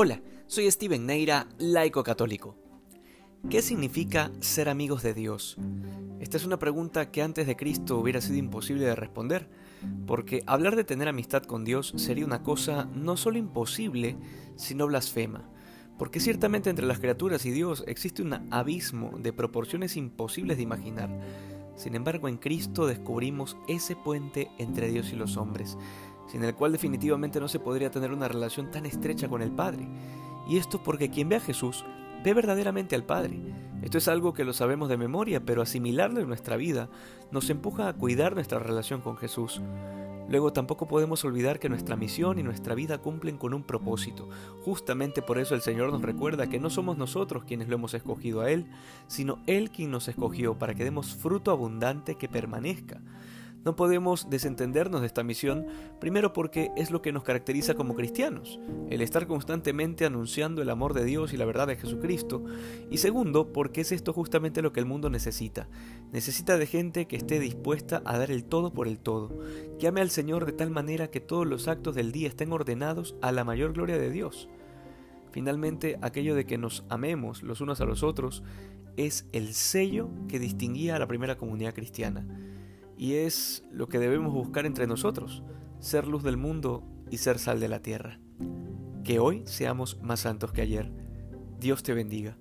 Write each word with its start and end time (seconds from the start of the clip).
Hola, 0.00 0.22
soy 0.46 0.70
Steven 0.70 1.06
Neira, 1.06 1.48
laico 1.58 2.04
católico. 2.04 2.54
¿Qué 3.50 3.62
significa 3.62 4.30
ser 4.38 4.68
amigos 4.68 5.02
de 5.02 5.12
Dios? 5.12 5.56
Esta 6.20 6.36
es 6.36 6.46
una 6.46 6.60
pregunta 6.60 7.10
que 7.10 7.20
antes 7.20 7.48
de 7.48 7.56
Cristo 7.56 7.98
hubiera 7.98 8.20
sido 8.20 8.36
imposible 8.36 8.84
de 8.84 8.94
responder, 8.94 9.50
porque 10.06 10.44
hablar 10.46 10.76
de 10.76 10.84
tener 10.84 11.08
amistad 11.08 11.42
con 11.42 11.64
Dios 11.64 11.94
sería 11.96 12.24
una 12.24 12.44
cosa 12.44 12.84
no 12.94 13.16
solo 13.16 13.38
imposible, 13.38 14.16
sino 14.54 14.86
blasfema, 14.86 15.50
porque 15.98 16.20
ciertamente 16.20 16.70
entre 16.70 16.86
las 16.86 17.00
criaturas 17.00 17.44
y 17.44 17.50
Dios 17.50 17.82
existe 17.88 18.22
un 18.22 18.34
abismo 18.52 19.18
de 19.18 19.32
proporciones 19.32 19.96
imposibles 19.96 20.58
de 20.58 20.62
imaginar. 20.62 21.10
Sin 21.74 21.96
embargo, 21.96 22.28
en 22.28 22.36
Cristo 22.36 22.86
descubrimos 22.86 23.56
ese 23.66 23.96
puente 23.96 24.48
entre 24.58 24.90
Dios 24.90 25.12
y 25.12 25.16
los 25.16 25.36
hombres, 25.36 25.76
sin 26.28 26.44
el 26.44 26.54
cual 26.54 26.72
definitivamente 26.72 27.40
no 27.40 27.48
se 27.48 27.58
podría 27.58 27.90
tener 27.90 28.12
una 28.12 28.28
relación 28.28 28.70
tan 28.70 28.86
estrecha 28.86 29.28
con 29.28 29.42
el 29.42 29.50
Padre. 29.50 29.88
Y 30.48 30.56
esto 30.56 30.82
porque 30.82 31.10
quien 31.10 31.28
ve 31.28 31.36
a 31.36 31.40
Jesús 31.40 31.84
ve 32.22 32.34
verdaderamente 32.34 32.94
al 32.94 33.04
Padre. 33.04 33.40
Esto 33.82 33.98
es 33.98 34.08
algo 34.08 34.32
que 34.32 34.44
lo 34.44 34.52
sabemos 34.52 34.88
de 34.88 34.96
memoria, 34.96 35.44
pero 35.44 35.62
asimilarlo 35.62 36.20
en 36.20 36.28
nuestra 36.28 36.56
vida 36.56 36.88
nos 37.30 37.48
empuja 37.50 37.88
a 37.88 37.92
cuidar 37.92 38.34
nuestra 38.34 38.58
relación 38.58 39.00
con 39.00 39.16
Jesús. 39.16 39.60
Luego 40.28 40.52
tampoco 40.52 40.86
podemos 40.86 41.24
olvidar 41.24 41.58
que 41.58 41.70
nuestra 41.70 41.96
misión 41.96 42.38
y 42.38 42.42
nuestra 42.42 42.74
vida 42.74 42.98
cumplen 42.98 43.38
con 43.38 43.54
un 43.54 43.62
propósito. 43.62 44.28
Justamente 44.62 45.22
por 45.22 45.38
eso 45.38 45.54
el 45.54 45.62
Señor 45.62 45.90
nos 45.90 46.02
recuerda 46.02 46.48
que 46.48 46.60
no 46.60 46.68
somos 46.68 46.98
nosotros 46.98 47.44
quienes 47.44 47.68
lo 47.68 47.76
hemos 47.76 47.94
escogido 47.94 48.42
a 48.42 48.50
Él, 48.50 48.66
sino 49.06 49.38
Él 49.46 49.70
quien 49.70 49.90
nos 49.90 50.06
escogió 50.06 50.58
para 50.58 50.74
que 50.74 50.84
demos 50.84 51.14
fruto 51.14 51.50
abundante 51.50 52.16
que 52.16 52.28
permanezca. 52.28 53.00
No 53.68 53.76
podemos 53.76 54.30
desentendernos 54.30 55.02
de 55.02 55.06
esta 55.06 55.22
misión, 55.22 55.66
primero 56.00 56.32
porque 56.32 56.70
es 56.78 56.90
lo 56.90 57.02
que 57.02 57.12
nos 57.12 57.22
caracteriza 57.22 57.74
como 57.74 57.94
cristianos, 57.94 58.58
el 58.88 59.02
estar 59.02 59.26
constantemente 59.26 60.06
anunciando 60.06 60.62
el 60.62 60.70
amor 60.70 60.94
de 60.94 61.04
Dios 61.04 61.34
y 61.34 61.36
la 61.36 61.44
verdad 61.44 61.66
de 61.66 61.76
Jesucristo, 61.76 62.42
y 62.90 62.96
segundo 62.96 63.52
porque 63.52 63.82
es 63.82 63.92
esto 63.92 64.14
justamente 64.14 64.62
lo 64.62 64.72
que 64.72 64.80
el 64.80 64.86
mundo 64.86 65.10
necesita. 65.10 65.68
Necesita 66.12 66.56
de 66.56 66.64
gente 66.64 67.06
que 67.06 67.16
esté 67.16 67.40
dispuesta 67.40 68.00
a 68.06 68.16
dar 68.16 68.30
el 68.30 68.46
todo 68.46 68.72
por 68.72 68.88
el 68.88 68.98
todo, 69.00 69.38
que 69.78 69.86
ame 69.86 70.00
al 70.00 70.08
Señor 70.08 70.46
de 70.46 70.52
tal 70.52 70.70
manera 70.70 71.10
que 71.10 71.20
todos 71.20 71.46
los 71.46 71.68
actos 71.68 71.94
del 71.94 72.10
día 72.10 72.28
estén 72.28 72.54
ordenados 72.54 73.16
a 73.20 73.32
la 73.32 73.44
mayor 73.44 73.74
gloria 73.74 73.98
de 73.98 74.08
Dios. 74.08 74.48
Finalmente, 75.30 75.98
aquello 76.00 76.34
de 76.34 76.46
que 76.46 76.56
nos 76.56 76.86
amemos 76.88 77.42
los 77.42 77.60
unos 77.60 77.82
a 77.82 77.84
los 77.84 78.02
otros 78.02 78.42
es 78.96 79.26
el 79.32 79.52
sello 79.52 80.08
que 80.26 80.38
distinguía 80.38 80.96
a 80.96 80.98
la 80.98 81.06
primera 81.06 81.36
comunidad 81.36 81.74
cristiana 81.74 82.24
y 82.98 83.14
es 83.14 83.62
lo 83.70 83.88
que 83.88 84.00
debemos 84.00 84.34
buscar 84.34 84.66
entre 84.66 84.86
nosotros, 84.86 85.44
ser 85.78 86.06
luz 86.06 86.24
del 86.24 86.36
mundo 86.36 86.82
y 87.10 87.18
ser 87.18 87.38
sal 87.38 87.60
de 87.60 87.68
la 87.68 87.80
tierra. 87.80 88.20
Que 89.04 89.20
hoy 89.20 89.44
seamos 89.46 89.98
más 90.02 90.20
santos 90.20 90.52
que 90.52 90.62
ayer. 90.62 90.90
Dios 91.60 91.82
te 91.82 91.94
bendiga. 91.94 92.36